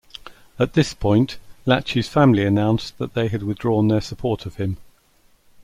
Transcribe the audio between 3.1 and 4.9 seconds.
they had withdrawn their support of him.